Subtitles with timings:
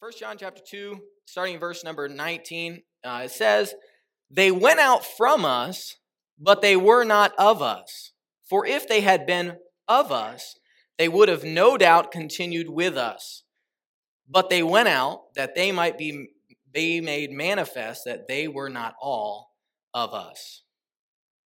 [0.00, 3.74] 1 John chapter 2, starting verse number 19, uh, it says,
[4.30, 5.96] They went out from us,
[6.38, 8.12] but they were not of us.
[8.48, 9.56] For if they had been
[9.88, 10.54] of us,
[10.98, 13.42] they would have no doubt continued with us.
[14.28, 16.28] But they went out that they might be,
[16.72, 19.50] be made manifest that they were not all
[19.92, 20.62] of us.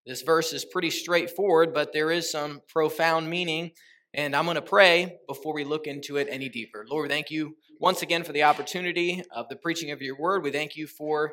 [0.05, 3.71] This verse is pretty straightforward, but there is some profound meaning
[4.15, 6.85] and I'm going to pray before we look into it any deeper.
[6.89, 10.45] Lord, thank you once again for the opportunity of the preaching of your word.
[10.45, 11.33] We thank you for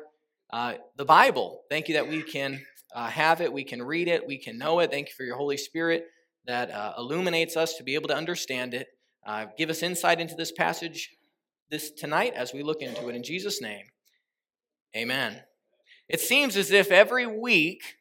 [0.52, 1.62] uh, the Bible.
[1.70, 2.60] Thank you that we can
[2.92, 4.90] uh, have it, we can read it, we can know it.
[4.90, 6.06] Thank you for your Holy Spirit
[6.48, 8.88] that uh, illuminates us to be able to understand it.
[9.24, 11.10] Uh, give us insight into this passage
[11.70, 13.14] this tonight as we look into it.
[13.14, 13.84] In Jesus' name,
[14.96, 15.42] amen.
[16.08, 17.94] It seems as if every week,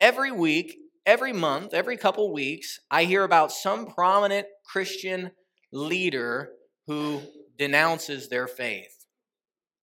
[0.00, 0.76] every week,
[1.06, 5.30] every month, every couple weeks, I hear about some prominent Christian
[5.70, 6.50] leader
[6.88, 7.22] who
[7.60, 9.06] denounces their faith.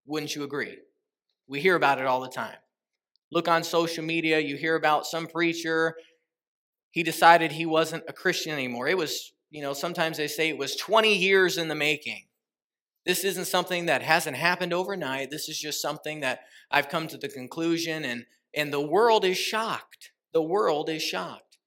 [0.05, 0.79] Wouldn't you agree?
[1.47, 2.57] We hear about it all the time.
[3.31, 5.95] Look on social media, you hear about some preacher,
[6.91, 8.87] he decided he wasn't a Christian anymore.
[8.87, 12.25] It was, you know, sometimes they say it was 20 years in the making.
[13.05, 15.29] This isn't something that hasn't happened overnight.
[15.29, 19.37] This is just something that I've come to the conclusion and and the world is
[19.37, 21.57] shocked the world is shocked.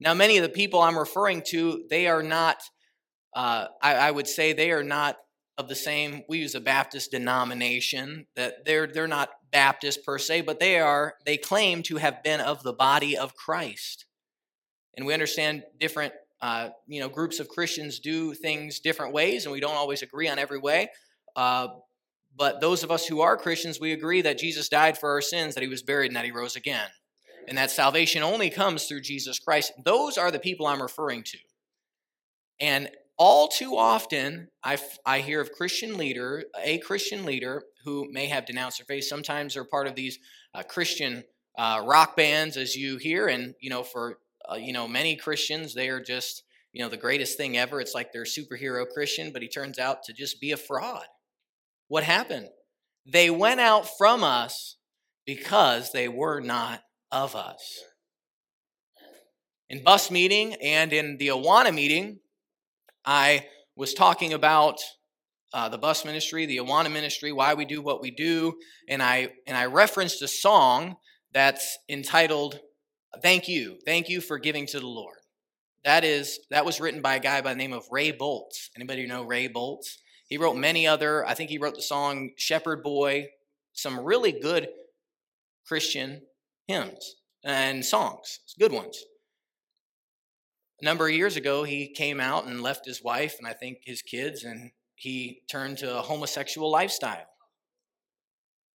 [0.00, 2.56] Now, many of the people I'm referring to, they are not,
[3.34, 5.16] uh, I, I would say they are not
[5.58, 10.42] of the same, we use a Baptist denomination, that they're, they're not Baptist per se,
[10.42, 14.04] but they are, they claim to have been of the body of Christ.
[14.96, 16.12] And we understand different,
[16.42, 20.28] uh, you know, groups of Christians do things different ways, and we don't always agree
[20.28, 20.90] on every way.
[21.34, 21.68] Uh,
[22.36, 25.54] but those of us who are Christians, we agree that Jesus died for our sins,
[25.54, 26.88] that he was buried, and that he rose again
[27.48, 29.72] and that salvation only comes through Jesus Christ.
[29.84, 31.38] Those are the people I'm referring to.
[32.60, 38.26] And all too often, I, I hear of Christian leader, a Christian leader who may
[38.26, 39.04] have denounced their faith.
[39.04, 40.18] Sometimes they're part of these
[40.54, 41.24] uh, Christian
[41.56, 44.18] uh, rock bands, as you hear, and you know, for
[44.50, 47.80] uh, you know many Christians, they are just you know the greatest thing ever.
[47.80, 51.06] It's like they're superhero Christian, but he turns out to just be a fraud.
[51.88, 52.48] What happened?
[53.06, 54.76] They went out from us
[55.24, 57.82] because they were not of us.
[59.70, 62.20] In bus meeting and in the Awana meeting,
[63.06, 63.46] I
[63.76, 64.80] was talking about
[65.54, 68.54] uh, the bus ministry, the Awana ministry, why we do what we do,
[68.88, 70.96] and I and I referenced a song
[71.32, 72.58] that's entitled
[73.22, 75.18] "Thank You, Thank You for Giving to the Lord."
[75.84, 78.70] That is that was written by a guy by the name of Ray Boltz.
[78.74, 79.98] Anybody know Ray Boltz?
[80.28, 81.24] He wrote many other.
[81.24, 83.28] I think he wrote the song "Shepherd Boy,"
[83.72, 84.68] some really good
[85.64, 86.22] Christian
[86.66, 89.00] hymns and songs, good ones.
[90.80, 93.78] A number of years ago, he came out and left his wife and I think
[93.84, 97.26] his kids, and he turned to a homosexual lifestyle.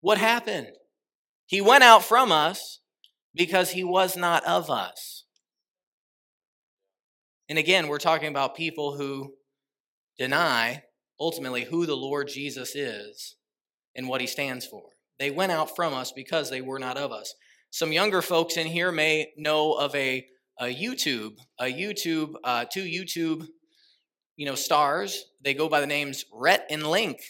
[0.01, 0.69] What happened?
[1.45, 2.79] He went out from us
[3.33, 5.25] because he was not of us.
[7.49, 9.33] And again, we're talking about people who
[10.17, 10.83] deny
[11.19, 13.35] ultimately who the Lord Jesus is
[13.95, 14.83] and what he stands for.
[15.17, 17.33] They went out from us because they were not of us.
[17.71, 20.25] Some younger folks in here may know of a,
[20.59, 23.47] a YouTube, a YouTube, uh, two YouTube,
[24.35, 25.25] you know, stars.
[25.41, 27.21] They go by the names Rhett and Link.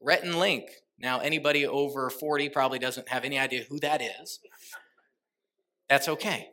[0.00, 0.64] Rhett and Link.
[0.98, 4.40] Now, anybody over 40 probably doesn't have any idea who that is.
[5.88, 6.48] That's okay.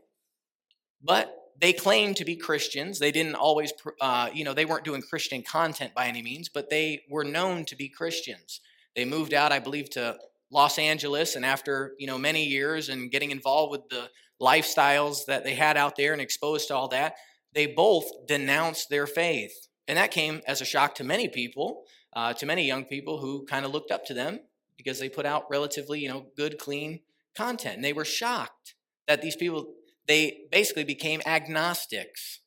[1.02, 3.00] But they claim to be Christians.
[3.00, 3.72] They didn't always,
[4.02, 7.66] uh, you know, they weren't doing Christian content by any means, but they were known
[7.66, 8.60] to be Christians.
[8.96, 10.18] They moved out, I believe, to
[10.52, 14.10] Los Angeles, and after you know many years and getting involved with the
[14.42, 17.16] lifestyles that they had out there and exposed to all that,
[17.54, 21.84] they both denounced their faith, and that came as a shock to many people,
[22.14, 24.40] uh, to many young people who kind of looked up to them
[24.78, 27.00] because they put out relatively you know good, clean
[27.36, 28.76] content, and they were shocked
[29.08, 29.74] that these people
[30.08, 32.40] they basically became agnostics.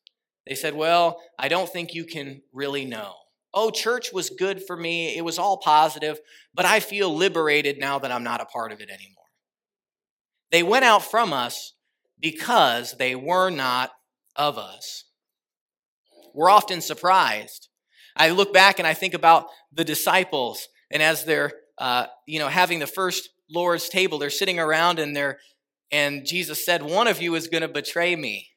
[0.45, 3.15] They said, "Well, I don't think you can really know."
[3.57, 6.19] oh, church was good for me, it was all positive,
[6.53, 9.23] but I feel liberated now that I'm not a part of it anymore.
[10.51, 11.73] They went out from us
[12.19, 13.91] because they were not
[14.35, 15.05] of us.
[16.33, 17.69] We're often surprised.
[18.15, 22.47] I look back and I think about the disciples, and as they're, uh, you know,
[22.47, 25.39] having the first Lord's table, they're sitting around and they're,
[25.91, 28.49] and Jesus said, "One of you is going to betray me."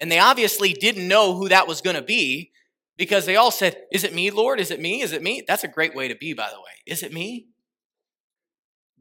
[0.00, 2.50] And they obviously didn't know who that was going to be
[2.96, 4.60] because they all said, Is it me, Lord?
[4.60, 5.00] Is it me?
[5.00, 5.44] Is it me?
[5.46, 6.72] That's a great way to be, by the way.
[6.86, 7.46] Is it me?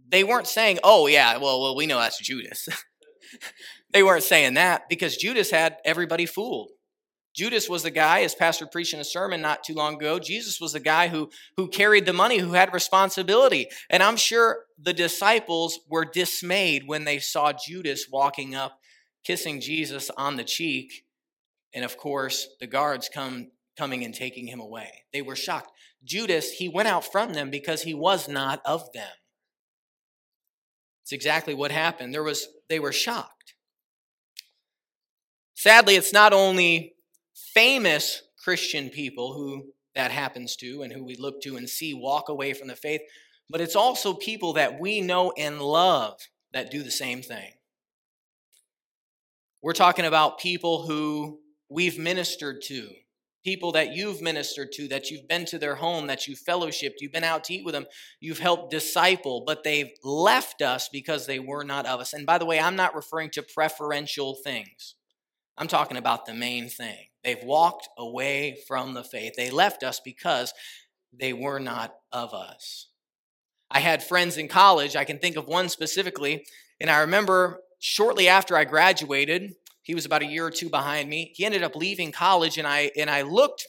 [0.08, 2.70] They weren't saying, Oh, yeah, well, well we know that's Judas.
[3.94, 6.72] they weren't saying that because Judas had everybody fooled.
[7.34, 10.60] Judas was the guy, as Pastor preached in a sermon not too long ago, Jesus
[10.60, 13.68] was the guy who, who carried the money, who had responsibility.
[13.90, 18.80] And I'm sure the disciples were dismayed when they saw Judas walking up,
[19.24, 21.06] kissing Jesus on the cheek.
[21.74, 25.06] And of course, the guards come coming and taking him away.
[25.14, 25.72] They were shocked.
[26.04, 29.08] Judas, he went out from them because he was not of them.
[31.04, 32.14] It's exactly what happened.
[32.14, 33.54] There was they were shocked.
[35.54, 36.96] Sadly, it's not only
[37.54, 42.30] famous Christian people who that happens to and who we look to and see walk
[42.30, 43.02] away from the faith,
[43.50, 46.20] but it's also people that we know and love
[46.54, 47.52] that do the same thing.
[49.62, 52.90] We're talking about people who we've ministered to,
[53.44, 57.12] people that you've ministered to, that you've been to their home, that you've fellowshipped, you've
[57.12, 57.86] been out to eat with them,
[58.20, 62.14] you've helped disciple, but they've left us because they were not of us.
[62.14, 64.96] And by the way, I'm not referring to preferential things,
[65.58, 67.08] I'm talking about the main thing.
[67.24, 69.34] They've walked away from the faith.
[69.38, 70.54] They left us because
[71.14, 72.88] they were not of us.
[73.70, 76.46] I had friends in college, I can think of one specifically,
[76.80, 81.10] and I remember shortly after I graduated, he was about a year or two behind
[81.10, 81.32] me.
[81.36, 83.68] He ended up leaving college, and I and I looked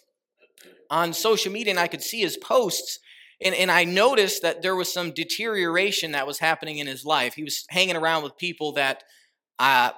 [0.91, 2.99] on social media and I could see his posts.
[3.45, 7.35] And, and I noticed that there was some deterioration that was happening in his life.
[7.35, 9.03] He was hanging around with people that
[9.59, 9.91] uh,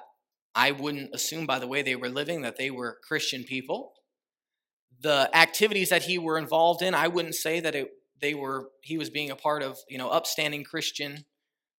[0.55, 3.91] I wouldn't assume by the way they were living that they were Christian people.
[5.01, 7.89] The activities that he were involved in, I wouldn't say that it,
[8.21, 11.25] they were he was being a part of you know upstanding Christian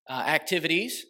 [0.09, 1.07] uh, activities.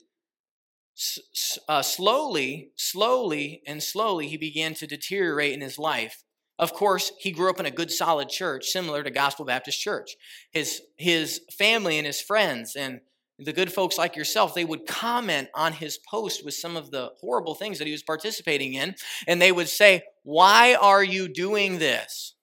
[1.68, 6.24] Uh, slowly, slowly, and slowly, he began to deteriorate in his life.
[6.58, 10.16] Of course, he grew up in a good, solid church, similar to Gospel Baptist Church.
[10.52, 13.00] His his family and his friends and
[13.38, 17.10] the good folks like yourself, they would comment on his post with some of the
[17.20, 18.94] horrible things that he was participating in,
[19.26, 22.34] and they would say, Why are you doing this?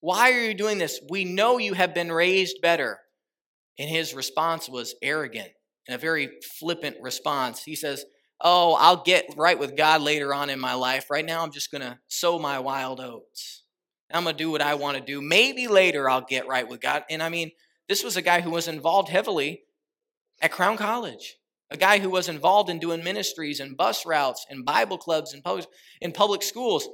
[0.00, 1.00] Why are you doing this?
[1.10, 3.00] We know you have been raised better.
[3.78, 5.50] And his response was arrogant
[5.88, 7.64] and a very flippant response.
[7.64, 8.04] He says,
[8.40, 11.10] Oh, I'll get right with God later on in my life.
[11.10, 13.64] Right now, I'm just going to sow my wild oats.
[14.12, 15.20] I'm going to do what I want to do.
[15.20, 17.02] Maybe later I'll get right with God.
[17.10, 17.50] And I mean,
[17.88, 19.62] this was a guy who was involved heavily
[20.40, 21.36] at Crown College,
[21.70, 25.42] a guy who was involved in doing ministries and bus routes and Bible clubs and
[26.00, 26.88] in public schools.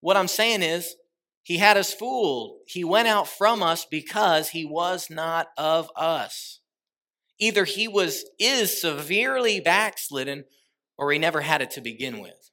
[0.00, 0.94] What I'm saying is,
[1.44, 2.58] he had us fooled.
[2.66, 6.60] He went out from us because he was not of us.
[7.42, 10.44] Either he was is severely backslidden
[10.96, 12.52] or he never had it to begin with.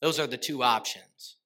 [0.00, 1.36] Those are the two options.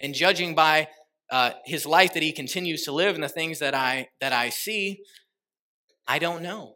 [0.00, 0.88] And judging by
[1.30, 4.48] uh, his life that he continues to live and the things that I that I
[4.48, 5.02] see,
[6.04, 6.74] I don't know.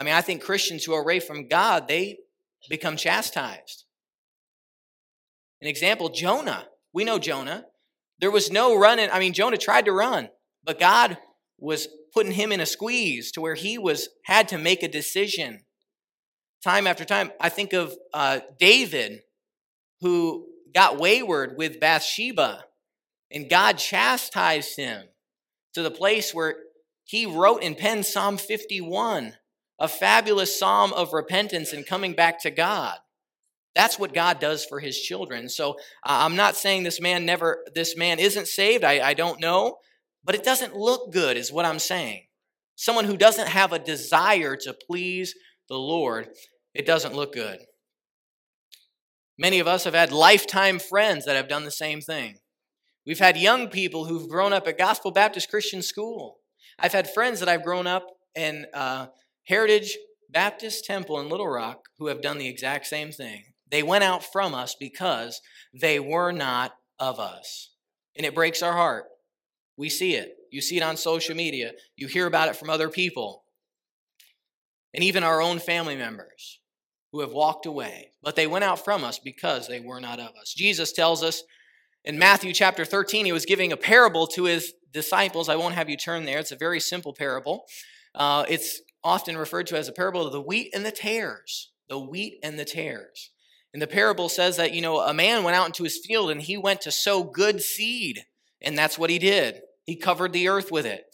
[0.00, 2.18] I mean, I think Christians who are away from God, they
[2.68, 3.84] become chastised.
[5.62, 6.66] An example, Jonah.
[6.92, 7.66] We know Jonah.
[8.18, 9.10] There was no running.
[9.12, 10.28] I mean, Jonah tried to run,
[10.64, 11.18] but God
[11.56, 15.64] was putting him in a squeeze to where he was had to make a decision.
[16.62, 19.22] Time after time, I think of uh, David,
[20.00, 22.64] who got wayward with Bathsheba,
[23.30, 25.04] and God chastised him
[25.74, 26.56] to the place where
[27.04, 29.34] he wrote and penned Psalm 51
[29.78, 32.96] a fabulous psalm of repentance and coming back to God.
[33.74, 35.48] That's what God does for his children.
[35.48, 35.74] So uh,
[36.24, 38.82] I'm not saying this man never, this man isn't saved.
[38.82, 39.76] I, I don't know,
[40.24, 42.24] but it doesn't look good, is what I'm saying.
[42.76, 45.34] Someone who doesn't have a desire to please
[45.68, 46.28] the Lord,
[46.74, 47.58] it doesn't look good.
[49.38, 52.38] Many of us have had lifetime friends that have done the same thing.
[53.06, 56.38] We've had young people who've grown up at Gospel Baptist Christian School.
[56.78, 59.06] I've had friends that I've grown up in uh,
[59.46, 59.96] Heritage
[60.28, 63.44] Baptist Temple in Little Rock who have done the exact same thing.
[63.70, 65.40] They went out from us because
[65.72, 67.70] they were not of us.
[68.16, 69.04] And it breaks our heart.
[69.78, 70.36] We see it.
[70.50, 71.72] You see it on social media.
[71.96, 73.44] You hear about it from other people.
[74.92, 76.58] And even our own family members
[77.12, 78.10] who have walked away.
[78.22, 80.52] But they went out from us because they were not of us.
[80.52, 81.44] Jesus tells us
[82.04, 85.48] in Matthew chapter 13, he was giving a parable to his disciples.
[85.48, 86.38] I won't have you turn there.
[86.38, 87.64] It's a very simple parable.
[88.14, 91.70] Uh, it's often referred to as a parable of the wheat and the tares.
[91.88, 93.30] The wheat and the tares.
[93.72, 96.42] And the parable says that, you know, a man went out into his field and
[96.42, 98.24] he went to sow good seed.
[98.60, 99.60] And that's what he did.
[99.88, 101.06] He covered the earth with it.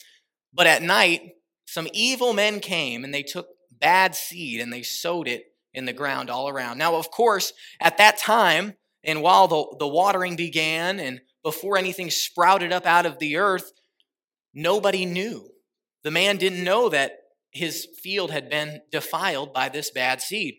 [0.52, 5.28] But at night, some evil men came and they took bad seed and they sowed
[5.28, 6.76] it in the ground all around.
[6.76, 12.10] Now, of course, at that time, and while the, the watering began and before anything
[12.10, 13.70] sprouted up out of the earth,
[14.52, 15.50] nobody knew.
[16.02, 17.12] The man didn't know that
[17.52, 20.56] his field had been defiled by this bad seed.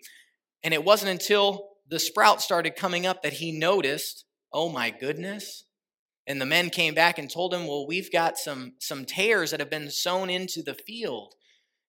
[0.63, 5.64] And it wasn't until the sprout started coming up that he noticed Oh my goodness.
[6.27, 9.59] And the men came back and told him, Well, we've got some, some tares that
[9.59, 11.35] have been sown into the field.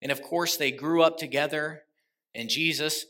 [0.02, 1.82] And of course, they grew up together.
[2.34, 3.06] And Jesus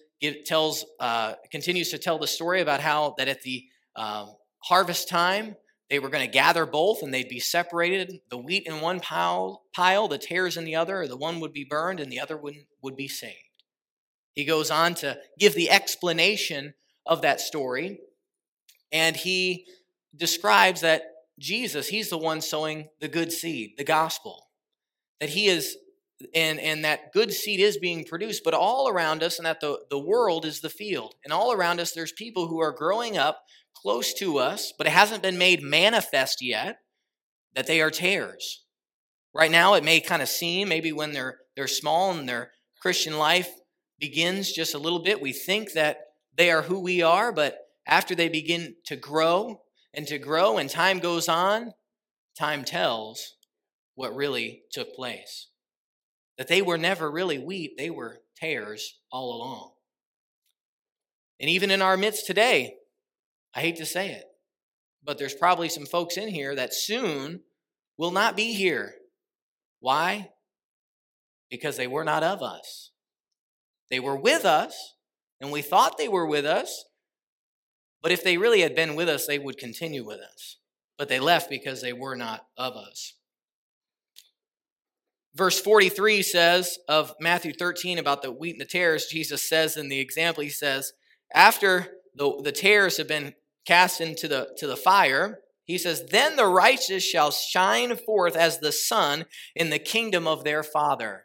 [0.47, 3.65] tells, uh, continues to tell the story about how that at the
[3.97, 4.27] uh,
[4.61, 5.57] harvest time,
[5.91, 9.63] they were going to gather both and they'd be separated the wheat in one pile,
[9.75, 12.55] pile the tares in the other the one would be burned and the other would,
[12.83, 13.47] would be saved
[14.37, 16.75] he goes on to give the explanation
[17.07, 17.99] of that story
[18.93, 19.67] and he
[20.15, 21.03] describes that
[21.39, 24.49] jesus he's the one sowing the good seed the gospel
[25.21, 25.77] that he is
[26.35, 29.79] and and that good seed is being produced but all around us and that the,
[29.91, 33.43] the world is the field and all around us there's people who are growing up
[33.77, 36.79] close to us, but it hasn't been made manifest yet
[37.55, 38.65] that they are tares.
[39.35, 43.19] Right now, it may kind of seem, maybe when they're, they're small and their Christian
[43.19, 43.51] life
[43.99, 45.99] begins just a little bit, we think that
[46.37, 49.61] they are who we are, but after they begin to grow
[49.97, 51.73] and to grow and time goes on,
[52.39, 53.35] time tells
[53.95, 55.49] what really took place.
[56.37, 59.73] That they were never really wheat, they were tares all along.
[61.41, 62.77] And even in our midst today,
[63.55, 64.25] I hate to say it,
[65.03, 67.41] but there's probably some folks in here that soon
[67.97, 68.95] will not be here.
[69.81, 70.31] Why?
[71.51, 72.91] Because they were not of us.
[73.91, 74.95] They were with us,
[75.41, 76.85] and we thought they were with us,
[78.07, 80.59] but if they really had been with us, they would continue with us.
[80.97, 83.15] But they left because they were not of us.
[85.35, 89.89] Verse 43 says of Matthew 13 about the wheat and the tares, Jesus says in
[89.89, 90.93] the example, he says,
[91.35, 93.35] After the, the tares have been
[93.67, 98.61] cast into the, to the fire, he says, Then the righteous shall shine forth as
[98.61, 99.25] the sun
[99.57, 101.25] in the kingdom of their Father.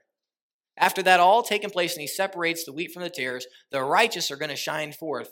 [0.77, 4.31] After that all taken place, and he separates the wheat from the tares, the righteous
[4.31, 5.29] are going to shine forth.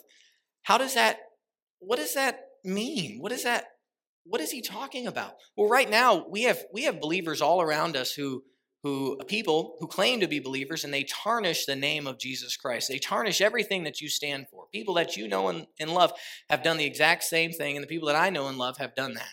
[0.62, 1.18] How does that,
[1.80, 3.18] what does that mean?
[3.20, 3.64] What is that,
[4.24, 5.32] what is he talking about?
[5.56, 8.44] Well, right now, we have we have believers all around us who
[8.82, 12.88] who people who claim to be believers and they tarnish the name of Jesus Christ.
[12.88, 14.64] They tarnish everything that you stand for.
[14.72, 16.12] People that you know and, and love
[16.48, 18.94] have done the exact same thing, and the people that I know and love have
[18.94, 19.32] done that.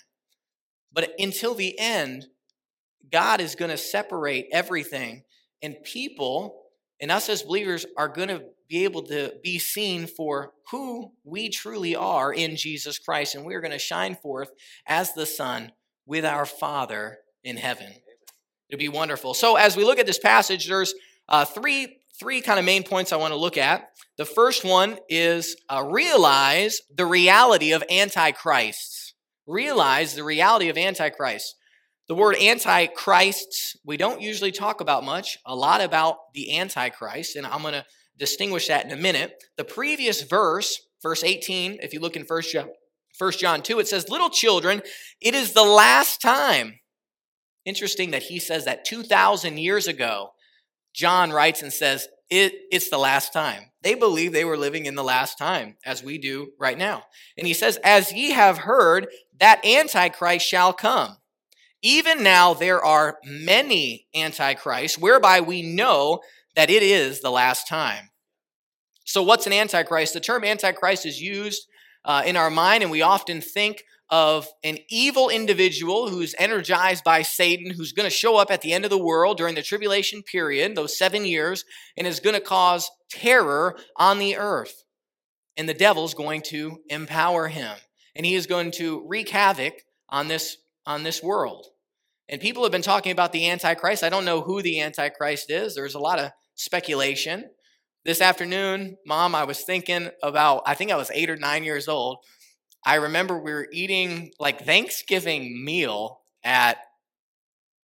[0.91, 2.27] But until the end,
[3.11, 5.23] God is going to separate everything,
[5.61, 6.63] and people
[6.99, 11.49] and us as believers are going to be able to be seen for who we
[11.49, 14.49] truly are in Jesus Christ, and we're going to shine forth
[14.85, 15.71] as the Son
[16.05, 17.93] with our Father in heaven.
[18.69, 19.33] It'll be wonderful.
[19.33, 20.93] So as we look at this passage, there's
[21.29, 23.89] uh, three three kind of main points I want to look at.
[24.17, 29.13] The first one is uh, realize the reality of antichrists.
[29.45, 31.55] Realize the reality of antichrist.
[32.07, 37.45] The word antichrists, we don't usually talk about much, a lot about the antichrist, and
[37.45, 37.85] I'm going to
[38.17, 39.43] distinguish that in a minute.
[39.57, 42.69] The previous verse, verse 18, if you look in First John,
[43.17, 44.81] 1 John 2, it says, Little children,
[45.21, 46.79] it is the last time.
[47.65, 50.31] Interesting that he says that 2,000 years ago,
[50.93, 53.71] John writes and says, it, It's the last time.
[53.81, 57.03] They believe they were living in the last time, as we do right now.
[57.37, 59.07] And he says, As ye have heard,
[59.39, 61.17] that Antichrist shall come.
[61.81, 66.21] Even now there are many Antichrists, whereby we know
[66.57, 68.09] that it is the last time.
[69.05, 70.13] So, what's an Antichrist?
[70.13, 71.67] The term Antichrist is used
[72.03, 77.21] uh, in our mind, and we often think of an evil individual who's energized by
[77.21, 80.23] Satan, who's going to show up at the end of the world during the tribulation
[80.23, 81.63] period, those seven years,
[81.95, 84.83] and is going to cause terror on the earth.
[85.57, 87.77] And the devil's going to empower him,
[88.15, 89.73] and he is going to wreak havoc
[90.09, 91.67] on this, on this world.
[92.29, 94.03] And people have been talking about the Antichrist.
[94.03, 95.75] I don't know who the Antichrist is.
[95.75, 97.49] There's a lot of speculation.
[98.03, 101.87] This afternoon, mom, I was thinking about, I think I was eight or nine years
[101.87, 102.17] old.
[102.85, 106.77] I remember we were eating like Thanksgiving meal at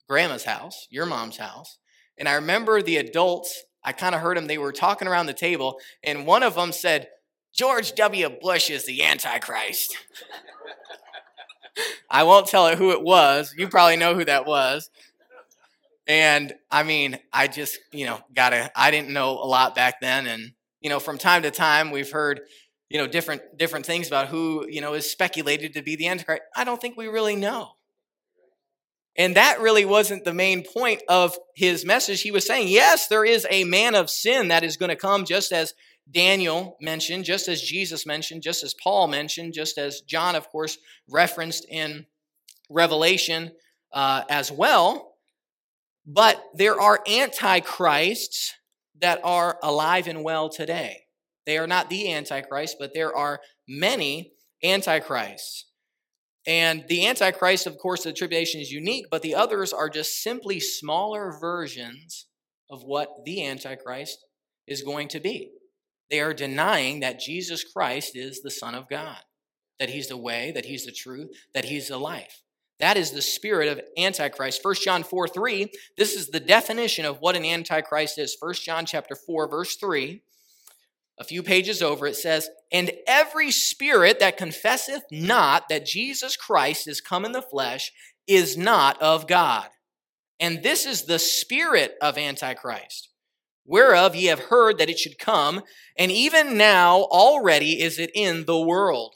[0.09, 1.77] grandma's house, your mom's house.
[2.17, 5.33] And I remember the adults, I kind of heard them, they were talking around the
[5.33, 7.07] table, and one of them said,
[7.53, 8.29] George W.
[8.41, 9.95] Bush is the Antichrist.
[12.09, 13.53] I won't tell it who it was.
[13.57, 14.89] You probably know who that was.
[16.07, 20.27] And I mean, I just, you know, gotta, I didn't know a lot back then.
[20.27, 22.41] And, you know, from time to time, we've heard
[22.93, 26.43] you know different different things about who you know is speculated to be the antichrist
[26.55, 27.71] i don't think we really know.
[29.15, 32.21] And that really wasn't the main point of his message.
[32.21, 35.25] He was saying yes there is a man of sin that is going to come
[35.25, 35.73] just as
[36.11, 40.77] daniel mentioned just as jesus mentioned just as paul mentioned just as john of course
[41.09, 42.05] referenced in
[42.69, 43.51] revelation
[43.93, 45.12] uh, as well
[46.05, 48.53] but there are antichrists
[49.01, 51.03] that are alive and well today
[51.45, 54.33] they are not the Antichrist, but there are many
[54.63, 55.65] Antichrists.
[56.45, 60.59] And the Antichrist, of course, the tribulation is unique, but the others are just simply
[60.59, 62.27] smaller versions
[62.69, 64.25] of what the Antichrist
[64.67, 65.51] is going to be.
[66.09, 69.19] They are denying that Jesus Christ is the Son of God,
[69.79, 72.42] that He's the way, that He's the truth, that He's the life.
[72.79, 74.63] That is the spirit of Antichrist.
[74.63, 78.35] 1 John 4 3, this is the definition of what an Antichrist is.
[78.39, 80.21] 1 John chapter 4, verse 3
[81.19, 86.87] a few pages over, it says, And every spirit that confesseth not that Jesus Christ
[86.87, 87.91] is come in the flesh
[88.27, 89.69] is not of God.
[90.39, 93.09] And this is the spirit of Antichrist,
[93.65, 95.61] whereof ye have heard that it should come,
[95.97, 99.15] and even now already is it in the world.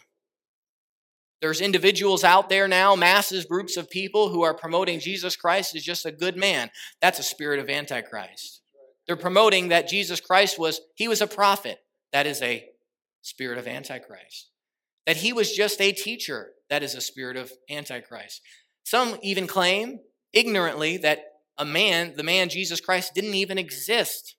[1.41, 5.83] There's individuals out there now, masses, groups of people who are promoting Jesus Christ as
[5.83, 6.71] just a good man.
[7.01, 8.61] That's a spirit of Antichrist.
[9.05, 11.77] They're promoting that Jesus Christ was, he was a prophet.
[12.11, 12.65] That is a
[13.21, 14.49] spirit of Antichrist.
[15.05, 16.51] That he was just a teacher.
[16.69, 18.41] That is a spirit of Antichrist.
[18.83, 19.99] Some even claim
[20.33, 21.19] ignorantly that
[21.57, 24.35] a man, the man Jesus Christ, didn't even exist.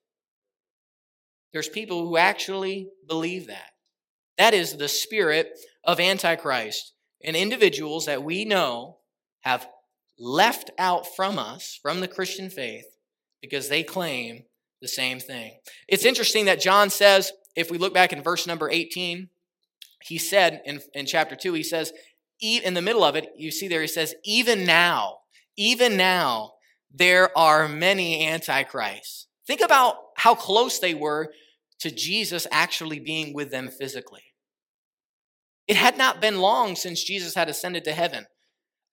[1.52, 3.70] There's people who actually believe that.
[4.36, 6.92] That is the spirit of Antichrist.
[7.24, 8.98] And individuals that we know
[9.40, 9.66] have
[10.16, 12.84] left out from us, from the Christian faith,
[13.40, 14.44] because they claim
[14.80, 15.58] the same thing.
[15.88, 19.30] It's interesting that John says if we look back in verse number 18,
[20.04, 21.92] he said in, in chapter 2, he says,
[22.40, 25.18] in the middle of it, you see there, he says, even now,
[25.56, 26.52] even now,
[26.92, 29.26] there are many antichrists.
[29.46, 31.32] Think about how close they were
[31.80, 34.27] to Jesus actually being with them physically.
[35.68, 38.26] It had not been long since Jesus had ascended to heaven.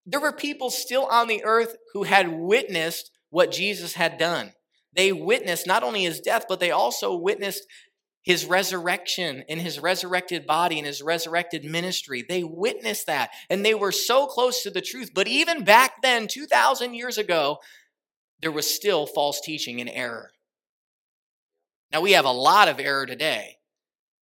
[0.06, 4.54] There were people still on the earth who had witnessed what Jesus had done.
[4.94, 7.66] They witnessed not only his death, but they also witnessed
[8.22, 12.26] his resurrection in his resurrected body and his resurrected ministry.
[12.28, 15.12] They witnessed that and they were so close to the truth.
[15.14, 17.60] But even back then, 2,000 years ago,
[18.42, 20.32] there was still false teaching and error.
[21.92, 23.58] Now, we have a lot of error today,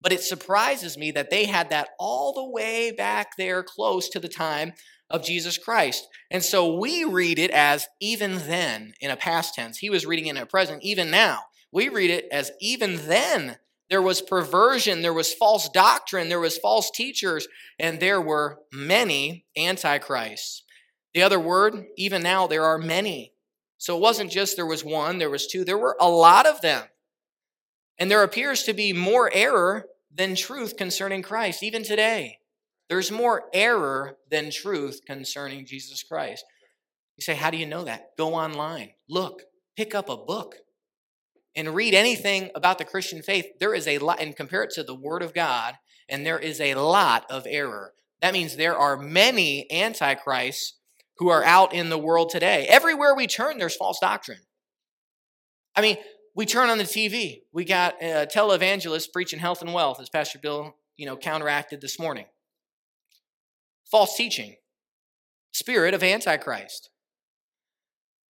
[0.04, 4.20] but it surprises me that they had that all the way back there close to
[4.20, 4.74] the time
[5.10, 6.08] of Jesus Christ.
[6.30, 9.78] And so we read it as even then in a past tense.
[9.78, 11.44] He was reading it in a present, even now.
[11.72, 13.58] We read it as even then
[13.90, 17.48] there was perversion, there was false doctrine, there was false teachers,
[17.80, 20.64] and there were many antichrists.
[21.14, 23.34] The other word, even now, there are many.
[23.78, 26.62] So it wasn't just there was one, there was two, there were a lot of
[26.62, 26.86] them.
[28.00, 32.40] And there appears to be more error than truth concerning Christ, even today.
[32.90, 36.46] There's more error than truth concerning Jesus Christ.
[37.18, 38.16] You say, How do you know that?
[38.18, 39.44] Go online, look,
[39.76, 40.56] pick up a book
[41.56, 44.84] and read anything about the Christian faith, there is a lot, and compare it to
[44.84, 45.76] the Word of God,
[46.10, 47.94] and there is a lot of error.
[48.22, 50.78] That means there are many antichrists
[51.18, 52.66] who are out in the world today.
[52.68, 54.40] Everywhere we turn, there's false doctrine.
[55.76, 55.98] I mean,
[56.36, 57.42] we turn on the TV.
[57.52, 62.00] We got a televangelist preaching health and wealth, as Pastor Bill, you know, counteracted this
[62.00, 62.26] morning.
[63.90, 64.56] False teaching,
[65.52, 66.90] spirit of Antichrist.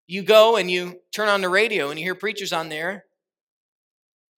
[0.08, 3.06] You go and you turn on the radio and you hear preachers on there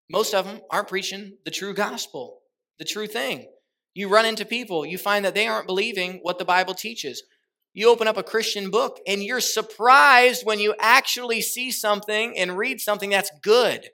[0.10, 2.42] most of them aren't preaching the true gospel,
[2.78, 3.48] the true thing.
[3.96, 7.24] You run into people, you find that they aren't believing what the Bible teaches.
[7.74, 12.58] You open up a Christian book and you're surprised when you actually see something and
[12.58, 13.90] read something that's good.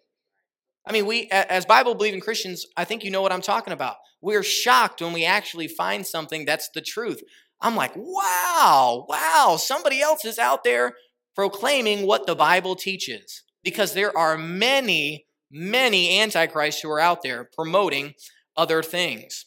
[0.86, 3.98] I mean, we, as Bible believing Christians, I think you know what I'm talking about.
[4.22, 7.22] We're shocked when we actually find something that's the truth.
[7.62, 10.94] I'm like, wow, wow, somebody else is out there
[11.36, 17.44] proclaiming what the Bible teaches because there are many many antichrists who are out there
[17.44, 18.14] promoting
[18.56, 19.46] other things.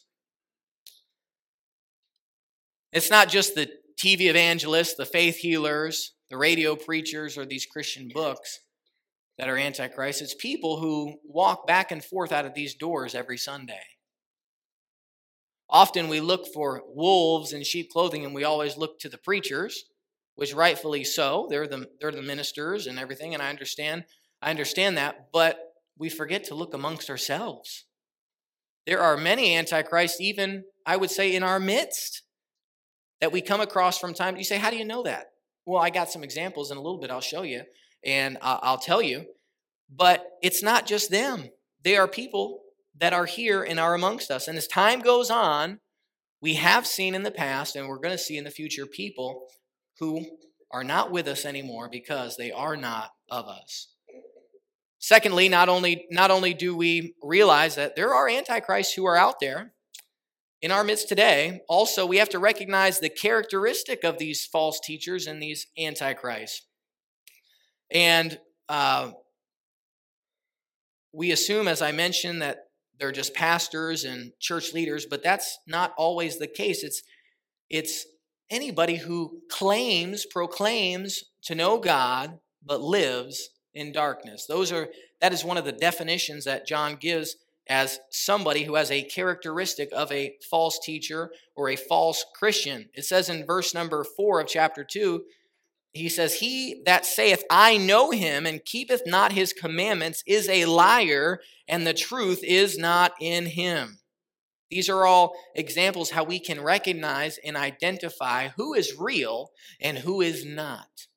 [2.91, 8.09] It's not just the TV evangelists, the faith healers, the radio preachers, or these Christian
[8.13, 8.59] books
[9.37, 10.21] that are antichrist.
[10.21, 13.83] It's people who walk back and forth out of these doors every Sunday.
[15.69, 19.85] Often we look for wolves in sheep clothing and we always look to the preachers,
[20.35, 21.47] which rightfully so.
[21.49, 24.05] They're the, they're the ministers and everything, and I understand.
[24.41, 25.57] I understand that, but
[25.97, 27.85] we forget to look amongst ourselves.
[28.85, 32.23] There are many antichrists, even I would say, in our midst
[33.23, 34.35] that we come across from time.
[34.35, 35.27] You say, How do you know that?
[35.65, 37.63] Well, I got some examples in a little bit, I'll show you
[38.03, 39.27] and I'll tell you.
[39.89, 41.49] But it's not just them,
[41.85, 42.63] they are people
[42.99, 44.49] that are here and are amongst us.
[44.49, 45.79] And as time goes on,
[46.41, 49.47] we have seen in the past, and we're going to see in the future, people
[49.99, 50.25] who
[50.69, 53.87] are not with us anymore because they are not of us.
[54.99, 59.39] Secondly, not only, not only do we realize that there are antichrists who are out
[59.39, 59.72] there,
[60.63, 65.27] in our midst today, also, we have to recognize the characteristic of these false teachers
[65.27, 66.65] and these antichrists.
[67.91, 69.11] And uh,
[71.11, 75.93] we assume, as I mentioned, that they're just pastors and church leaders, but that's not
[75.97, 76.81] always the case.
[76.81, 77.03] It's,
[77.69, 78.05] it's
[78.49, 84.45] anybody who claims, proclaims to know God, but lives in darkness.
[84.45, 84.87] Those are
[85.19, 87.35] that is one of the definitions that John gives
[87.67, 92.89] as somebody who has a characteristic of a false teacher or a false Christian.
[92.93, 95.23] It says in verse number 4 of chapter 2,
[95.93, 100.65] he says, He that saith, I know him, and keepeth not his commandments, is a
[100.65, 103.99] liar, and the truth is not in him.
[104.71, 110.19] These are all examples how we can recognize and identify who is real and who
[110.19, 111.07] is not.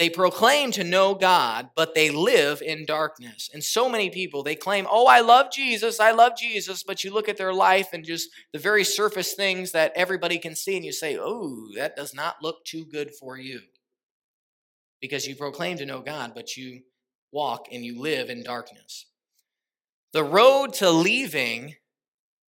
[0.00, 3.50] They proclaim to know God, but they live in darkness.
[3.52, 7.12] And so many people, they claim, Oh, I love Jesus, I love Jesus, but you
[7.12, 10.86] look at their life and just the very surface things that everybody can see, and
[10.86, 13.60] you say, Oh, that does not look too good for you.
[15.02, 16.80] Because you proclaim to know God, but you
[17.30, 19.04] walk and you live in darkness.
[20.14, 21.74] The road to leaving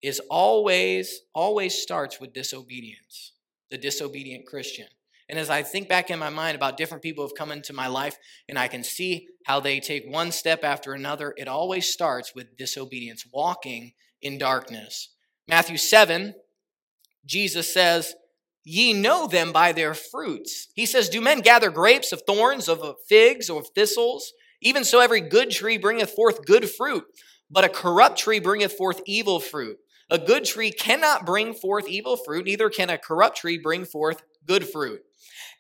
[0.02, 3.34] is always, always starts with disobedience,
[3.70, 4.88] the disobedient Christian.
[5.32, 7.72] And as I think back in my mind about different people who have come into
[7.72, 8.18] my life
[8.50, 12.58] and I can see how they take one step after another, it always starts with
[12.58, 15.14] disobedience, walking in darkness.
[15.48, 16.36] Matthew 7,
[17.26, 18.14] Jesus says,
[18.66, 20.68] Ye know them by their fruits.
[20.76, 24.34] He says, Do men gather grapes of thorns, of figs, or of thistles?
[24.62, 27.06] Even so, every good tree bringeth forth good fruit,
[27.50, 29.78] but a corrupt tree bringeth forth evil fruit.
[30.10, 34.22] A good tree cannot bring forth evil fruit, neither can a corrupt tree bring forth
[34.46, 35.02] good fruit.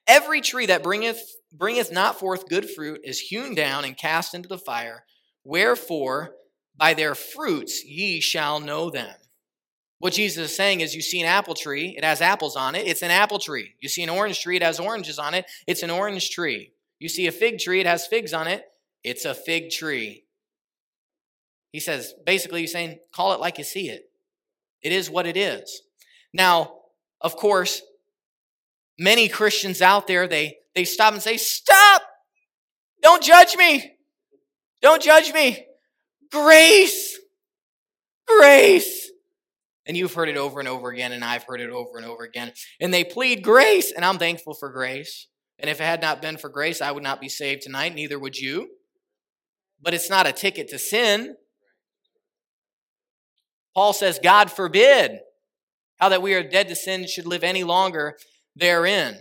[0.07, 4.49] Every tree that bringeth, bringeth not forth good fruit is hewn down and cast into
[4.49, 5.05] the fire.
[5.43, 6.35] Wherefore,
[6.75, 9.15] by their fruits ye shall know them.
[9.99, 12.87] What Jesus is saying is you see an apple tree, it has apples on it,
[12.87, 13.75] it's an apple tree.
[13.79, 16.71] You see an orange tree, it has oranges on it, it's an orange tree.
[16.97, 18.65] You see a fig tree, it has figs on it,
[19.03, 20.25] it's a fig tree.
[21.71, 24.09] He says, basically, he's saying, call it like you see it.
[24.81, 25.83] It is what it is.
[26.33, 26.79] Now,
[27.21, 27.81] of course,
[29.01, 32.03] many Christians out there, they, they stop and say, Stop!
[33.01, 33.95] Don't judge me!
[34.81, 35.65] Don't judge me!
[36.31, 37.19] Grace!
[38.27, 39.09] Grace!
[39.87, 42.23] And you've heard it over and over again, and I've heard it over and over
[42.23, 42.53] again.
[42.79, 45.27] And they plead grace, and I'm thankful for grace.
[45.57, 48.19] And if it had not been for grace, I would not be saved tonight, neither
[48.19, 48.69] would you.
[49.81, 51.35] But it's not a ticket to sin.
[53.73, 55.19] Paul says, God forbid
[55.97, 58.17] how that we are dead to sin should live any longer
[58.55, 59.19] therein.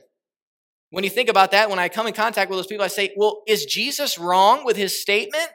[0.91, 3.15] When you think about that, when I come in contact with those people, I say,
[3.17, 5.49] well, is Jesus wrong with his statement?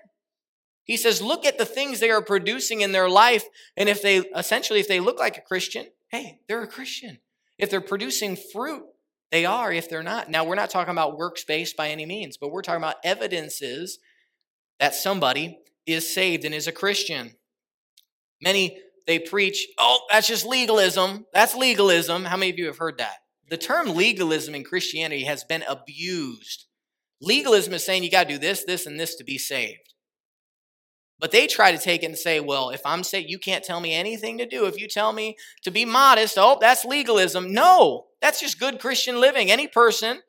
[0.86, 3.44] He says, look at the things they are producing in their life.
[3.76, 7.20] And if they, essentially, if they look like a Christian, hey, they're a Christian.
[7.58, 8.84] If they're producing fruit,
[9.32, 9.74] they are.
[9.74, 10.30] If they're not.
[10.30, 14.00] Now, we're not talking about works based by any means, but we're talking about evidences
[14.80, 17.32] that somebody is saved and is a Christian.
[18.42, 21.26] Many, they preach, oh, that's just legalism.
[21.34, 22.26] That's legalism.
[22.26, 23.18] How many of you have heard that?
[23.50, 26.66] The term legalism in Christianity has been abused.
[27.22, 29.94] Legalism is saying you got to do this, this, and this to be saved.
[31.20, 33.80] But they try to take it and say, well, if I'm saved, you can't tell
[33.80, 34.66] me anything to do.
[34.66, 37.54] If you tell me to be modest, oh, that's legalism.
[37.54, 39.50] No, that's just good Christian living.
[39.50, 40.22] Any person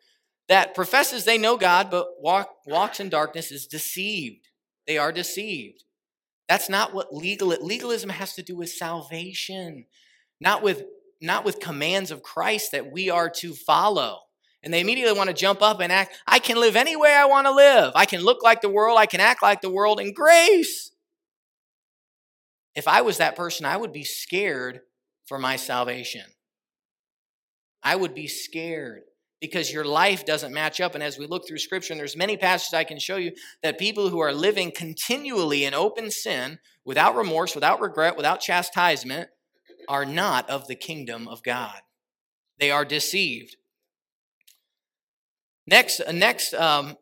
[0.49, 4.49] that professes they know God but walk, walks in darkness is deceived.
[4.87, 5.83] They are deceived.
[6.49, 9.87] That's not what legal legalism has to do with salvation,
[10.41, 10.85] not with
[11.21, 14.21] not with commands of Christ that we are to follow.
[14.63, 17.27] And they immediately want to jump up and act, I can live any way I
[17.27, 17.93] want to live.
[17.95, 18.99] I can look like the world.
[18.99, 20.91] I can act like the world in grace.
[22.75, 24.81] If I was that person, I would be scared
[25.27, 26.25] for my salvation.
[27.83, 29.03] I would be scared
[29.41, 30.95] because your life doesn't match up.
[30.95, 33.79] And as we look through scripture, and there's many passages I can show you that
[33.79, 39.29] people who are living continually in open sin without remorse, without regret, without chastisement,
[39.89, 41.81] are not of the kingdom of God.
[42.59, 43.57] They are deceived.
[45.67, 46.97] Next, a next, um,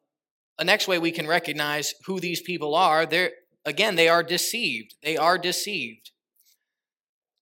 [0.58, 3.30] a next way we can recognize who these people are, they're
[3.64, 4.94] again, they are deceived.
[5.02, 6.10] They are deceived.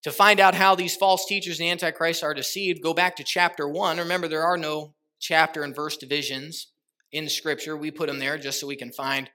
[0.04, 3.24] To find out how these false teachers and the Antichrist are deceived, go back to
[3.24, 3.98] chapter one.
[3.98, 6.72] Remember, there are no chapter and verse divisions
[7.12, 7.76] in Scripture.
[7.76, 9.30] We put them there just so we can find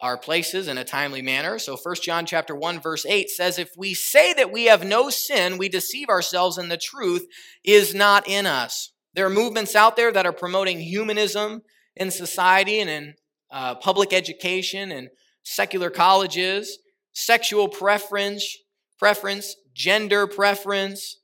[0.00, 1.58] our places in a timely manner.
[1.58, 5.10] So 1 John chapter 1 verse 8 says if we say that we have no
[5.10, 7.26] sin, we deceive ourselves and the truth
[7.64, 8.92] is not in us.
[9.14, 11.62] There are movements out there that are promoting humanism
[11.96, 13.14] in society and in
[13.50, 15.08] uh, public education and
[15.42, 16.78] secular colleges,
[17.12, 18.56] sexual preference,
[18.98, 21.18] preference, gender preference.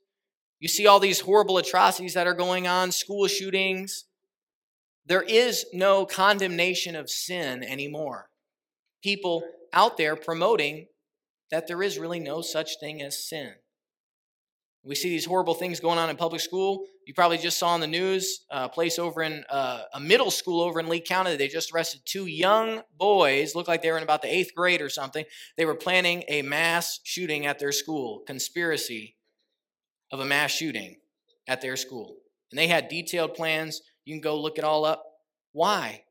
[0.59, 4.05] You see all these horrible atrocities that are going on, school shootings.
[5.05, 8.29] There is no condemnation of sin anymore.
[9.07, 9.41] People
[9.71, 10.87] out there promoting
[11.49, 13.53] that there is really no such thing as sin.
[14.83, 16.83] We see these horrible things going on in public school.
[17.05, 20.59] You probably just saw on the news a place over in uh, a middle school
[20.59, 21.37] over in Lee County.
[21.37, 24.81] They just arrested two young boys, looked like they were in about the eighth grade
[24.81, 25.23] or something.
[25.55, 29.15] They were planning a mass shooting at their school, conspiracy
[30.11, 30.97] of a mass shooting
[31.47, 32.17] at their school.
[32.51, 33.81] And they had detailed plans.
[34.03, 35.01] You can go look it all up.
[35.53, 36.03] Why?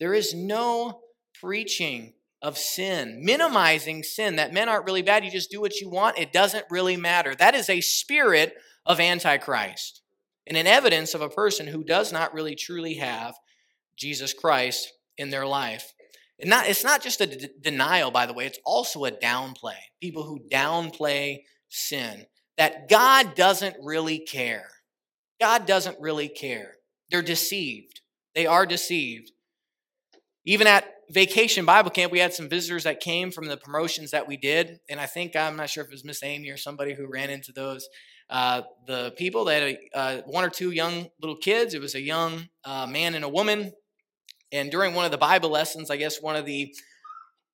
[0.00, 1.00] There is no
[1.40, 5.24] preaching of sin, minimizing sin, that men aren't really bad.
[5.24, 6.18] You just do what you want.
[6.18, 7.34] It doesn't really matter.
[7.34, 10.02] That is a spirit of Antichrist
[10.46, 13.34] and an evidence of a person who does not really truly have
[13.96, 15.92] Jesus Christ in their life.
[16.38, 19.78] And not, it's not just a d- denial, by the way, it's also a downplay.
[20.00, 22.26] People who downplay sin,
[22.58, 24.68] that God doesn't really care.
[25.40, 26.74] God doesn't really care.
[27.10, 28.00] They're deceived.
[28.34, 29.32] They are deceived.
[30.46, 34.26] Even at vacation Bible camp, we had some visitors that came from the promotions that
[34.26, 34.78] we did.
[34.88, 37.30] And I think, I'm not sure if it was Miss Amy or somebody who ran
[37.30, 37.88] into those.
[38.30, 41.74] Uh, the people that had uh, one or two young little kids.
[41.74, 43.72] It was a young uh, man and a woman.
[44.52, 46.74] And during one of the Bible lessons, I guess one of the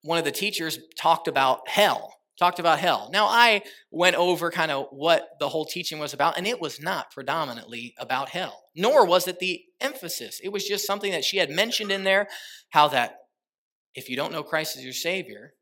[0.02, 3.09] one of the teachers talked about hell talked about hell.
[3.12, 6.81] Now, I went over kind of what the whole teaching was about, and it was
[6.81, 10.40] not predominantly about hell, nor was it the emphasis.
[10.42, 12.26] It was just something that she had mentioned in there
[12.70, 13.18] how that
[13.94, 15.52] if you don't know Christ as your Savior,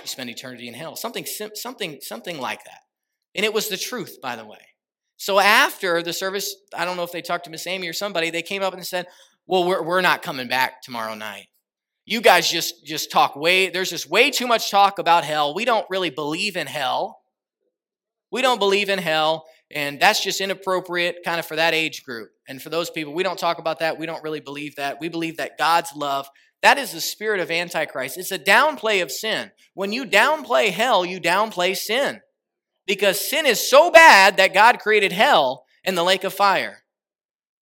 [0.00, 0.94] you spend eternity in hell.
[0.94, 2.82] Something, something, something like that.
[3.34, 4.74] And it was the truth, by the way.
[5.16, 8.30] So after the service, I don't know if they talked to Miss Amy or somebody,
[8.30, 9.06] they came up and said,
[9.46, 11.48] Well, we're, we're not coming back tomorrow night
[12.06, 15.54] you guys just just talk way there's just way too much talk about hell.
[15.54, 17.20] We don't really believe in hell.
[18.30, 22.30] We don't believe in hell and that's just inappropriate kind of for that age group.
[22.48, 23.98] And for those people we don't talk about that.
[23.98, 25.00] We don't really believe that.
[25.00, 26.28] We believe that god's love
[26.62, 28.16] that is the spirit of antichrist.
[28.16, 29.50] It's a downplay of sin.
[29.74, 32.22] When you downplay hell you downplay sin.
[32.86, 36.84] Because sin is so bad that god created hell and the lake of fire.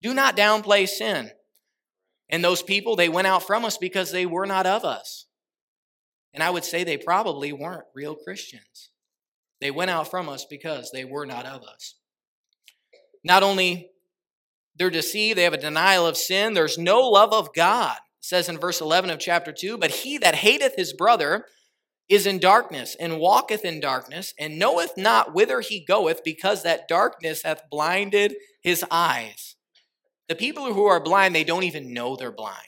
[0.03, 1.31] Do not downplay sin
[2.31, 5.27] and those people, they went out from us because they were not of us.
[6.33, 8.91] And I would say they probably weren't real Christians.
[9.61, 11.95] They went out from us because they were not of us.
[13.23, 13.91] Not only
[14.77, 17.97] they're deceived, they have a denial of sin, there's no love of God.
[17.97, 21.47] It says in verse 11 of chapter 2, but he that hateth his brother
[22.09, 26.89] is in darkness and walketh in darkness and knoweth not whither he goeth because that
[26.89, 29.54] darkness hath blinded his eyes.
[30.29, 32.59] The people who are blind, they don't even know they're blind.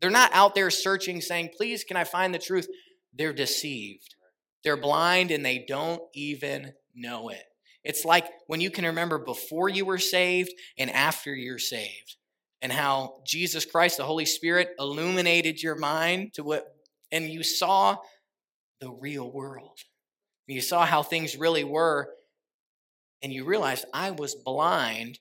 [0.00, 2.68] They're not out there searching, saying, Please, can I find the truth?
[3.14, 4.14] They're deceived.
[4.62, 7.42] They're blind and they don't even know it.
[7.82, 12.16] It's like when you can remember before you were saved and after you're saved,
[12.60, 16.64] and how Jesus Christ, the Holy Spirit, illuminated your mind to what,
[17.12, 17.96] and you saw
[18.80, 19.78] the real world.
[20.48, 22.08] You saw how things really were,
[23.22, 25.20] and you realized I was blind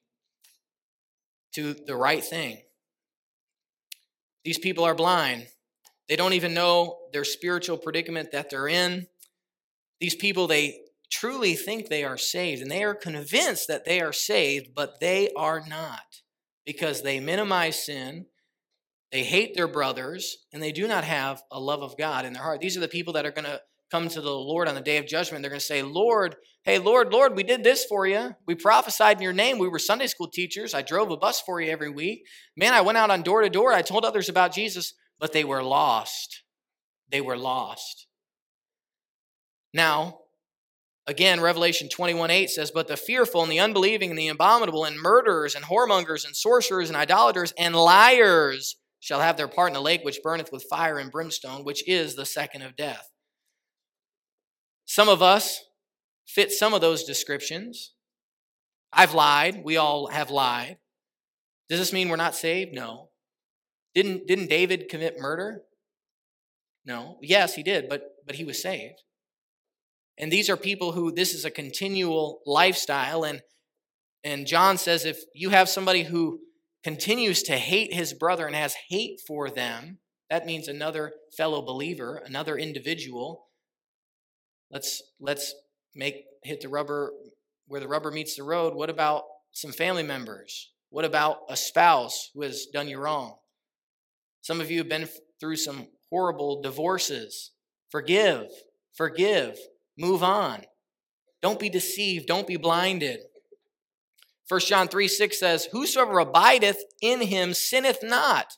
[1.55, 2.61] to the right thing.
[4.43, 5.47] These people are blind.
[6.07, 9.07] They don't even know their spiritual predicament that they're in.
[9.99, 14.13] These people, they truly think they are saved and they are convinced that they are
[14.13, 16.21] saved, but they are not
[16.65, 18.25] because they minimize sin,
[19.11, 22.43] they hate their brothers, and they do not have a love of God in their
[22.43, 22.59] heart.
[22.59, 24.97] These are the people that are going to come to the Lord on the day
[24.97, 25.41] of judgment.
[25.41, 28.31] They're going to say, Lord, hey, Lord, Lord, we did this for you.
[28.47, 29.59] We prophesied in your name.
[29.59, 30.73] We were Sunday school teachers.
[30.73, 32.25] I drove a bus for you every week.
[32.57, 33.73] Man, I went out on door to door.
[33.73, 36.43] I told others about Jesus, but they were lost.
[37.11, 38.07] They were lost.
[39.73, 40.19] Now,
[41.05, 44.99] again, Revelation 21 8 says, But the fearful and the unbelieving and the abominable and
[44.99, 49.81] murderers and whoremongers and sorcerers and idolaters and liars shall have their part in the
[49.81, 53.11] lake which burneth with fire and brimstone, which is the second of death.
[54.85, 55.63] Some of us
[56.25, 57.93] fit some of those descriptions.
[58.93, 59.63] I've lied.
[59.63, 60.77] We all have lied.
[61.69, 62.73] Does this mean we're not saved?
[62.73, 63.09] No.
[63.93, 65.61] Didn't, didn't David commit murder?
[66.85, 67.17] No.
[67.21, 69.01] Yes, he did, but, but he was saved.
[70.17, 73.23] And these are people who this is a continual lifestyle.
[73.23, 73.41] And,
[74.23, 76.39] and John says if you have somebody who
[76.83, 82.21] continues to hate his brother and has hate for them, that means another fellow believer,
[82.25, 83.47] another individual,
[84.71, 85.53] Let's let's
[85.93, 87.11] make hit the rubber
[87.67, 88.75] where the rubber meets the road.
[88.75, 90.71] What about some family members?
[90.89, 93.35] What about a spouse who has done you wrong?
[94.41, 97.51] Some of you have been through some horrible divorces.
[97.89, 98.47] Forgive,
[98.93, 99.57] forgive,
[99.97, 100.63] move on.
[101.41, 102.27] Don't be deceived.
[102.27, 103.19] Don't be blinded.
[104.47, 108.53] 1 John 3 6 says, Whosoever abideth in him sinneth not,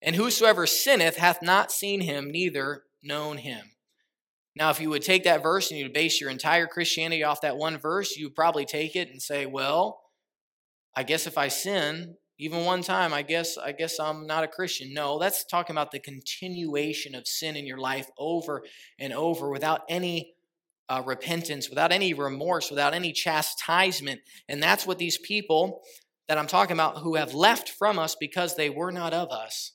[0.00, 3.72] and whosoever sinneth hath not seen him, neither known him.
[4.56, 7.58] Now, if you would take that verse and you base your entire Christianity off that
[7.58, 10.00] one verse, you probably take it and say, Well,
[10.96, 14.48] I guess if I sin, even one time, I guess I guess I'm not a
[14.48, 14.94] Christian.
[14.94, 18.62] No, that's talking about the continuation of sin in your life over
[18.98, 20.34] and over without any
[20.88, 24.20] uh, repentance, without any remorse, without any chastisement.
[24.48, 25.82] And that's what these people
[26.28, 29.72] that I'm talking about who have left from us because they were not of us.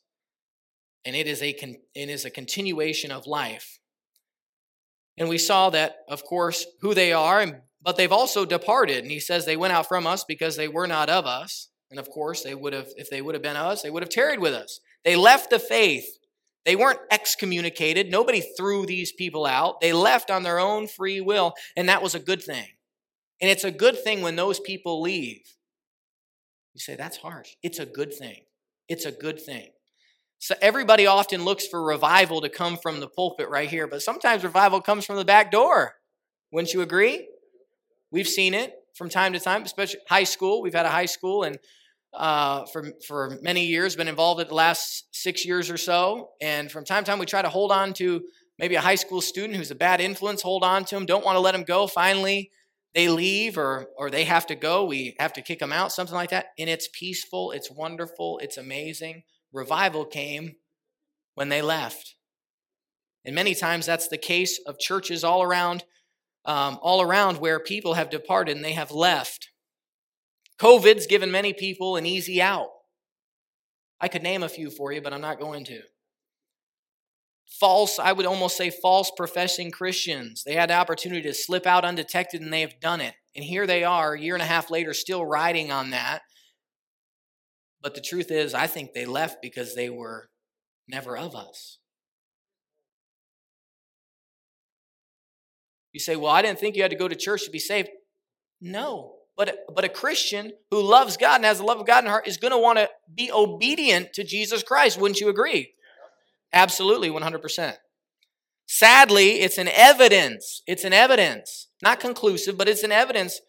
[1.06, 3.80] And it is a, con- it is a continuation of life.
[5.18, 9.04] And we saw that, of course, who they are, but they've also departed.
[9.04, 11.70] And he says they went out from us because they were not of us.
[11.90, 14.10] And of course, they would have, if they would have been us, they would have
[14.10, 14.80] tarried with us.
[15.04, 16.06] They left the faith
[16.66, 18.12] they weren't excommunicated.
[18.12, 19.82] Nobody threw these people out.
[19.82, 22.68] They left on their own free will, and that was a good thing.
[23.42, 25.42] And it's a good thing when those people leave.
[26.74, 27.56] You say, that's harsh.
[27.64, 28.44] It's a good thing.
[28.88, 29.70] It's a good thing.
[30.42, 34.44] So everybody often looks for revival to come from the pulpit right here, but sometimes
[34.44, 35.94] revival comes from the back door.
[36.52, 37.28] Wouldn't you agree?
[38.10, 40.64] We've seen it from time to time, especially high school.
[40.64, 41.60] We've had a high school, and
[42.12, 46.32] uh, for, for many years, been involved at the last six years or so.
[46.42, 48.24] And from time to time, we try to hold on to
[48.58, 51.06] maybe a high school student who's a bad influence, hold on to him.
[51.06, 51.86] don't want to let him go.
[51.86, 52.50] Finally,
[52.96, 54.86] they leave or, or they have to go.
[54.86, 56.48] We have to kick them out, something like that.
[56.58, 59.22] And it's peaceful, it's wonderful, it's amazing.
[59.52, 60.56] Revival came
[61.36, 62.16] when they left.
[63.26, 65.84] And many times that's the case of churches all around,
[66.46, 69.50] um, all around where people have departed and they have left.
[70.60, 72.70] COVID's given many people an easy out.
[74.00, 75.82] I could name a few for you, but I'm not going to.
[77.60, 80.44] False, I would almost say false professing Christians.
[80.44, 83.14] They had the opportunity to slip out undetected and they have done it.
[83.36, 86.22] And here they are, a year and a half later, still riding on that.
[87.82, 90.30] But the truth is, I think they left because they were
[90.88, 91.80] never of us.
[95.94, 97.90] You say, Well, I didn't think you had to go to church to be saved.
[98.60, 99.16] No.
[99.36, 102.28] But, but a Christian who loves God and has the love of God in heart
[102.28, 105.00] is going to want to be obedient to Jesus Christ.
[105.00, 105.74] Wouldn't you agree?
[106.54, 107.76] Absolutely, 100%.
[108.68, 110.62] Sadly, it's an evidence.
[110.68, 111.70] It's an evidence.
[111.82, 113.40] Not conclusive, but it's an evidence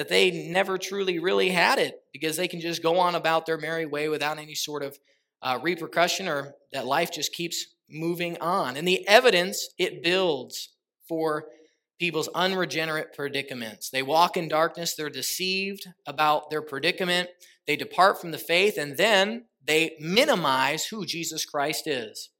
[0.00, 3.58] that they never truly really had it because they can just go on about their
[3.58, 4.98] merry way without any sort of
[5.42, 8.78] uh, repercussion or that life just keeps moving on.
[8.78, 10.70] And the evidence it builds
[11.06, 11.48] for
[11.98, 13.90] people's unregenerate predicaments.
[13.90, 17.28] They walk in darkness, they're deceived about their predicament,
[17.66, 22.30] they depart from the faith, and then they minimize who Jesus Christ is.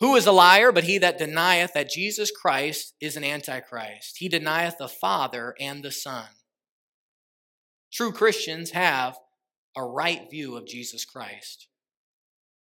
[0.00, 4.16] Who is a liar but he that denieth that Jesus Christ is an antichrist?
[4.18, 6.26] He denieth the Father and the Son.
[7.92, 9.18] True Christians have
[9.76, 11.68] a right view of Jesus Christ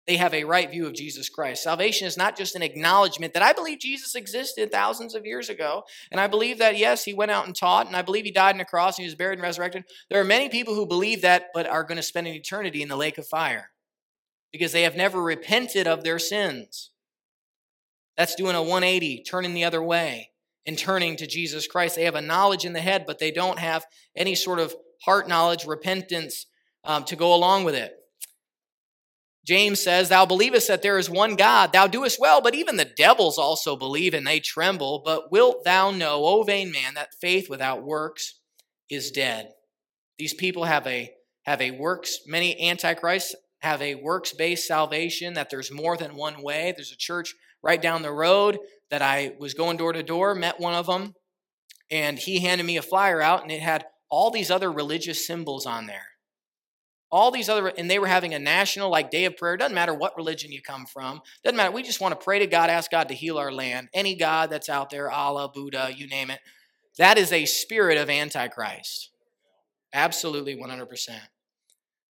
[0.08, 1.64] they have a right view of Jesus Christ.
[1.64, 5.84] Salvation is not just an acknowledgement that I believe Jesus existed thousands of years ago,
[6.12, 8.56] and I believe that, yes, he went out and taught, and I believe he died
[8.56, 9.86] on a cross, and he was buried and resurrected.
[10.10, 12.90] There are many people who believe that, but are going to spend an eternity in
[12.90, 13.70] the lake of fire
[14.52, 16.91] because they have never repented of their sins.
[18.22, 20.30] That's doing a 180, turning the other way
[20.68, 21.96] and turning to Jesus Christ.
[21.96, 23.84] They have a knowledge in the head, but they don't have
[24.16, 26.46] any sort of heart knowledge, repentance
[26.84, 27.96] um, to go along with it.
[29.44, 32.86] James says, Thou believest that there is one God, thou doest well, but even the
[32.86, 35.02] devils also believe and they tremble.
[35.04, 38.40] But wilt thou know, O vain man, that faith without works
[38.88, 39.50] is dead?
[40.20, 41.12] These people have a
[41.48, 46.72] have a works, many antichrists have a works-based salvation, that there's more than one way.
[46.78, 50.60] There's a church right down the road that I was going door to door, met
[50.60, 51.16] one of them,
[51.90, 55.66] and he handed me a flyer out, and it had all these other religious symbols
[55.66, 56.08] on there.
[57.10, 59.58] All these other and they were having a national like day of prayer.
[59.58, 61.20] Doesn't matter what religion you come from.
[61.44, 61.72] Doesn't matter.
[61.72, 63.90] We just want to pray to god ask god to heal our land.
[63.94, 66.40] Any god that's out there allah buddha you name it.
[66.98, 69.10] That is a spirit of antichrist.
[69.94, 70.88] Absolutely 100%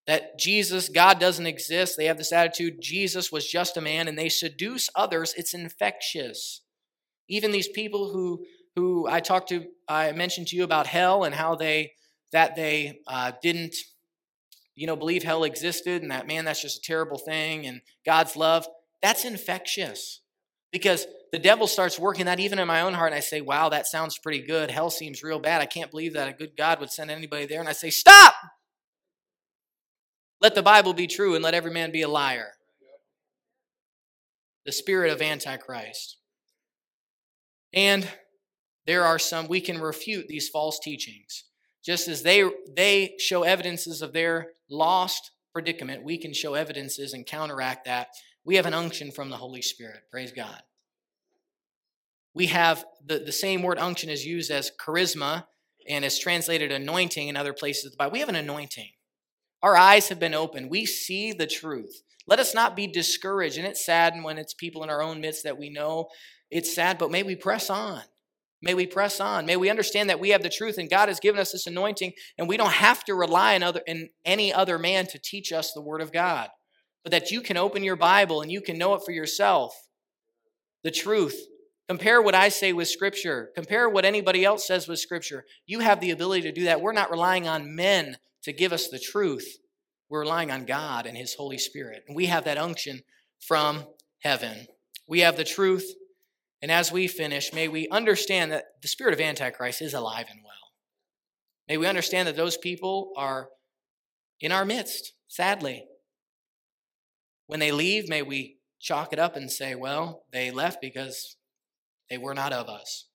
[0.08, 4.18] that jesus god doesn't exist they have this attitude jesus was just a man and
[4.18, 6.62] they seduce others it's infectious
[7.28, 8.44] even these people who
[8.76, 11.92] who i talked to i mentioned to you about hell and how they
[12.32, 13.76] that they uh, didn't
[14.76, 18.36] you know, believe hell existed and that, man, that's just a terrible thing and God's
[18.36, 18.68] love,
[19.02, 20.22] that's infectious
[20.72, 23.12] because the devil starts working that even in my own heart.
[23.12, 24.72] And I say, wow, that sounds pretty good.
[24.72, 25.62] Hell seems real bad.
[25.62, 27.60] I can't believe that a good God would send anybody there.
[27.60, 28.34] And I say, stop!
[30.42, 32.54] Let the Bible be true and let every man be a liar.
[34.66, 36.18] The spirit of Antichrist.
[37.74, 38.08] And
[38.86, 41.46] there are some we can refute these false teachings.
[41.84, 42.44] Just as they
[42.76, 48.10] they show evidences of their lost predicament, we can show evidences and counteract that.
[48.44, 50.02] We have an unction from the Holy Spirit.
[50.12, 50.62] Praise God.
[52.34, 55.46] We have the, the same word unction is used as charisma
[55.88, 58.14] and is translated anointing in other places of the Bible.
[58.14, 58.90] We have an anointing.
[59.64, 60.70] Our eyes have been opened.
[60.70, 62.02] We see the truth.
[62.28, 63.58] Let us not be discouraged.
[63.58, 66.08] And it's sad when it's people in our own midst that we know
[66.50, 68.02] it's sad, but may we press on.
[68.62, 69.46] May we press on.
[69.46, 72.14] May we understand that we have the truth and God has given us this anointing
[72.38, 75.72] and we don't have to rely on other in any other man to teach us
[75.72, 76.50] the word of God.
[77.04, 79.74] But that you can open your Bible and you can know it for yourself.
[80.84, 81.40] The truth.
[81.88, 83.50] Compare what I say with scripture.
[83.56, 85.44] Compare what anybody else says with scripture.
[85.66, 86.82] You have the ability to do that.
[86.82, 89.58] We're not relying on men to give us the truth.
[90.10, 92.04] We're relying on God and his Holy Spirit.
[92.08, 93.02] And we have that unction
[93.40, 93.86] from
[94.20, 94.68] heaven.
[95.08, 95.94] We have the truth
[96.62, 100.42] and as we finish, may we understand that the spirit of Antichrist is alive and
[100.44, 100.54] well.
[101.68, 103.50] May we understand that those people are
[104.40, 105.86] in our midst, sadly.
[107.48, 111.36] When they leave, may we chalk it up and say, well, they left because
[112.10, 113.08] they were not of us.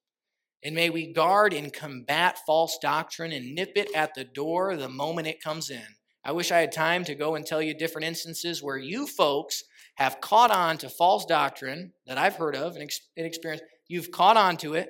[0.67, 4.89] And may we guard and combat false doctrine and nip it at the door the
[4.89, 5.87] moment it comes in.
[6.25, 9.63] I wish I had time to go and tell you different instances where you folks
[9.95, 13.63] have caught on to false doctrine that I've heard of and, ex- experienced.
[13.87, 14.89] You've caught on to it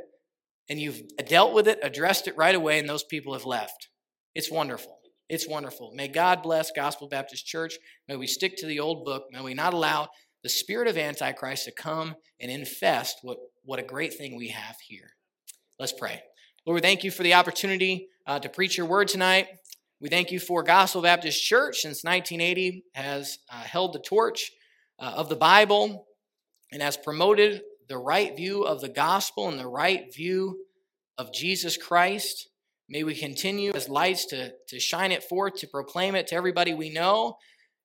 [0.71, 3.91] and you've dealt with it, addressed it right away, and those people have left.
[4.35, 4.97] It's wonderful.
[5.29, 5.93] It's wonderful.
[5.95, 7.75] May God bless Gospel Baptist Church.
[8.09, 9.25] May we stick to the old book.
[9.31, 10.09] May we not allow
[10.43, 14.77] the spirit of Antichrist to come and infest what, what a great thing we have
[14.89, 15.11] here.
[15.79, 16.23] Let's pray.
[16.65, 19.49] Lord, we thank you for the opportunity uh, to preach your word tonight.
[20.01, 24.53] We thank you for Gospel Baptist Church since 1980 has uh, held the torch
[24.99, 26.07] uh, of the Bible
[26.73, 27.61] and has promoted
[27.91, 30.65] the right view of the gospel and the right view
[31.19, 32.49] of Jesus Christ.
[32.89, 36.73] May we continue as lights to, to shine it forth, to proclaim it to everybody
[36.73, 37.37] we know.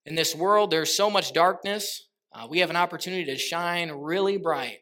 [0.05, 2.07] In this world, there's so much darkness.
[2.33, 4.77] Uh, we have an opportunity to shine really bright.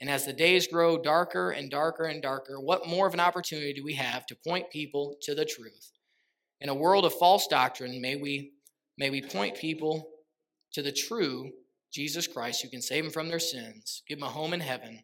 [0.00, 3.72] And as the days grow darker and darker and darker, what more of an opportunity
[3.72, 5.92] do we have to point people to the truth?
[6.60, 8.52] In a world of false doctrine, may we,
[8.98, 10.08] may we point people
[10.72, 11.50] to the true
[11.92, 15.02] Jesus Christ, who can save them from their sins, give them a home in heaven.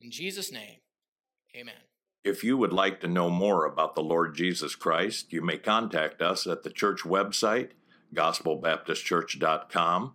[0.00, 0.78] In Jesus' name,
[1.56, 1.74] amen.
[2.24, 6.20] If you would like to know more about the Lord Jesus Christ, you may contact
[6.20, 7.70] us at the church website,
[8.14, 10.14] gospelbaptistchurch.com,